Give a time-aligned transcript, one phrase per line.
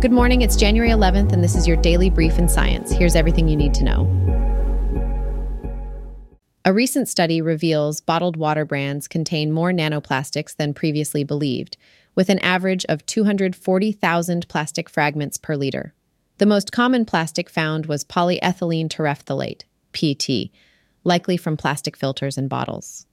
[0.00, 2.92] Good morning, it's January 11th, and this is your daily brief in science.
[2.92, 4.06] Here's everything you need to know.
[6.64, 11.76] A recent study reveals bottled water brands contain more nanoplastics than previously believed,
[12.14, 15.94] with an average of 240,000 plastic fragments per liter.
[16.36, 20.52] The most common plastic found was polyethylene terephthalate, PT,
[21.02, 23.04] likely from plastic filters and bottles.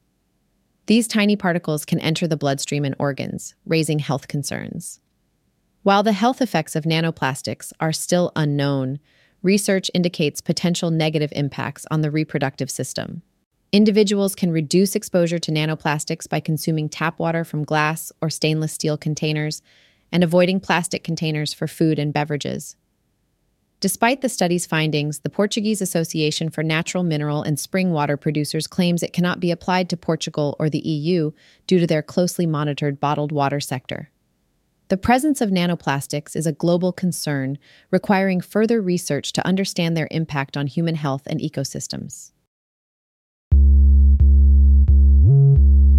[0.86, 5.00] These tiny particles can enter the bloodstream and organs, raising health concerns.
[5.86, 8.98] While the health effects of nanoplastics are still unknown,
[9.44, 13.22] research indicates potential negative impacts on the reproductive system.
[13.72, 18.98] Individuals can reduce exposure to nanoplastics by consuming tap water from glass or stainless steel
[18.98, 19.62] containers
[20.12, 22.76] and avoiding plastic containers for food and beverages.
[23.80, 29.04] Despite the study's findings, the Portuguese Association for Natural Mineral and Spring Water Producers claims
[29.04, 31.30] it cannot be applied to Portugal or the EU
[31.68, 34.10] due to their closely monitored bottled water sector.
[34.88, 37.58] The presence of nanoplastics is a global concern,
[37.90, 42.32] requiring further research to understand their impact on human health and ecosystems.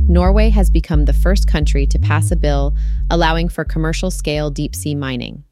[0.08, 2.76] Norway has become the first country to pass a bill
[3.10, 5.42] allowing for commercial scale deep sea mining.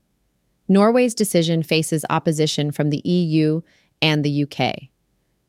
[0.68, 3.62] Norway's decision faces opposition from the EU
[4.00, 4.90] and the UK.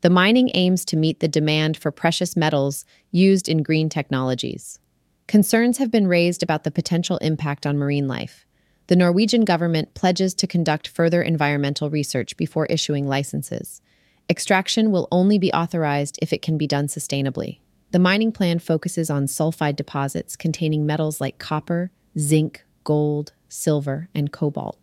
[0.00, 4.80] The mining aims to meet the demand for precious metals used in green technologies.
[5.26, 8.46] Concerns have been raised about the potential impact on marine life.
[8.86, 13.82] The Norwegian government pledges to conduct further environmental research before issuing licenses.
[14.30, 17.58] Extraction will only be authorized if it can be done sustainably.
[17.90, 24.32] The mining plan focuses on sulfide deposits containing metals like copper, zinc, gold, silver, and
[24.32, 24.78] cobalt.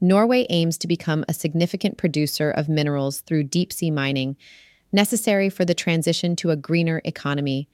[0.00, 4.36] Norway aims to become a significant producer of minerals through deep sea mining,
[4.92, 7.68] necessary for the transition to a greener economy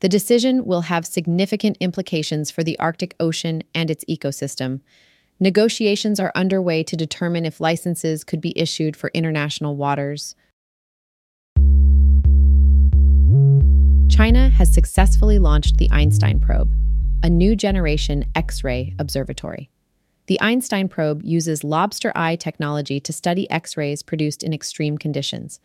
[0.00, 4.80] the decision will have significant implications for the Arctic Ocean and its ecosystem.
[5.38, 10.34] Negotiations are underway to determine if licenses could be issued for international waters.
[14.08, 16.72] China has successfully launched the Einstein probe,
[17.22, 19.70] a new generation X ray observatory.
[20.26, 25.60] The Einstein probe uses lobster eye technology to study X rays produced in extreme conditions.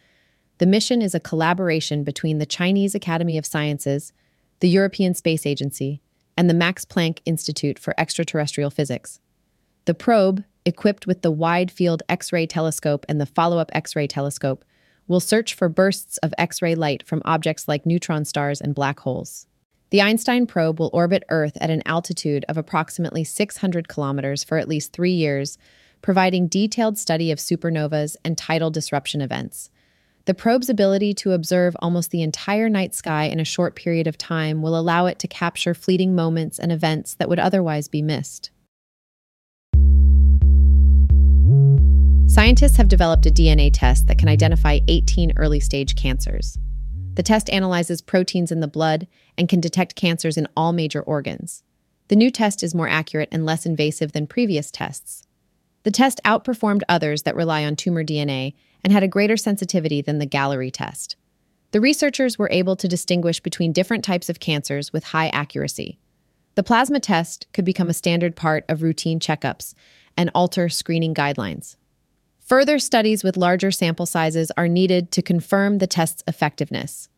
[0.57, 4.13] The mission is a collaboration between the Chinese Academy of Sciences,
[4.59, 6.01] the European Space Agency,
[6.37, 9.19] and the Max Planck Institute for Extraterrestrial Physics.
[9.85, 13.95] The probe, equipped with the Wide Field X ray telescope and the follow up X
[13.95, 14.65] ray telescope,
[15.07, 18.99] will search for bursts of X ray light from objects like neutron stars and black
[19.01, 19.47] holes.
[19.91, 24.67] The Einstein probe will orbit Earth at an altitude of approximately 600 kilometers for at
[24.67, 25.57] least three years,
[26.01, 29.69] providing detailed study of supernovas and tidal disruption events.
[30.25, 34.17] The probe's ability to observe almost the entire night sky in a short period of
[34.17, 38.49] time will allow it to capture fleeting moments and events that would otherwise be missed.
[42.25, 46.57] Scientists have developed a DNA test that can identify 18 early stage cancers.
[47.13, 49.07] The test analyzes proteins in the blood
[49.37, 51.61] and can detect cancers in all major organs.
[52.07, 55.27] The new test is more accurate and less invasive than previous tests.
[55.83, 58.55] The test outperformed others that rely on tumor DNA
[58.85, 61.15] and had a greater sensitivity than the Galleri test.
[61.71, 65.97] The researchers were able to distinguish between different types of cancers with high accuracy.
[66.53, 69.73] The plasma test could become a standard part of routine checkups
[70.15, 71.77] and alter screening guidelines.
[72.41, 77.09] Further studies with larger sample sizes are needed to confirm the test's effectiveness.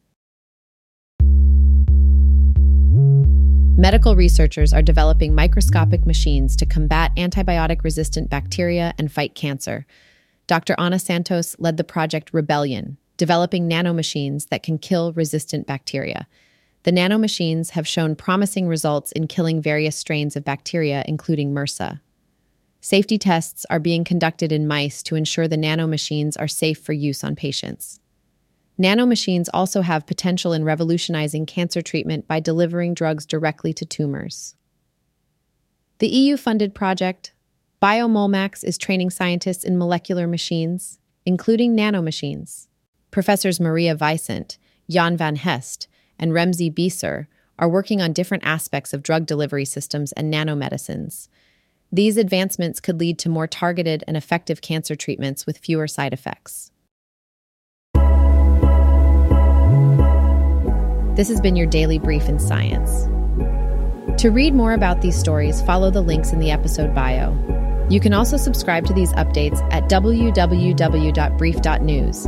[3.78, 9.86] Medical researchers are developing microscopic machines to combat antibiotic resistant bacteria and fight cancer,
[10.48, 10.76] Dr.
[10.78, 16.28] Ana Santos led the project Rebellion, developing nanomachines that can kill resistant bacteria.
[16.84, 22.00] The nanomachines have shown promising results in killing various strains of bacteria, including MRSA.
[22.80, 27.24] Safety tests are being conducted in mice to ensure the nanomachines are safe for use
[27.24, 28.00] on patients.
[28.80, 34.56] Nanomachines also have potential in revolutionizing cancer treatment by delivering drugs directly to tumors.
[36.00, 37.34] The EU funded project,
[37.82, 40.98] BioMolMacs is training scientists in molecular machines,
[41.28, 42.66] including nanomachines.
[43.12, 44.58] Professors Maria Vicent,
[44.90, 45.88] Jan van Hest,
[46.18, 47.28] and Remzi Becer
[47.60, 51.28] are working on different aspects of drug delivery systems and nanomedicines.
[51.92, 56.72] These advancements could lead to more targeted and effective cancer treatments with fewer side effects.
[61.16, 63.06] This has been your daily brief in science.
[64.20, 67.57] To read more about these stories, follow the links in the episode bio.
[67.90, 72.26] You can also subscribe to these updates at www.brief.news.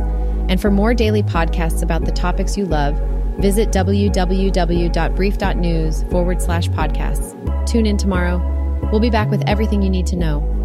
[0.48, 2.96] And for more daily podcasts about the topics you love,
[3.38, 7.66] visit www.brief.news forward slash podcasts.
[7.66, 8.88] Tune in tomorrow.
[8.90, 10.59] We'll be back with everything you need to know.